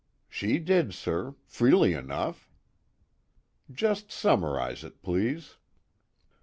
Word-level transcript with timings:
"She 0.27 0.57
did, 0.57 0.95
sir, 0.95 1.35
freely 1.45 1.93
enough." 1.93 2.49
"Just 3.71 4.11
summarize 4.11 4.83
it, 4.83 5.03
please." 5.03 5.57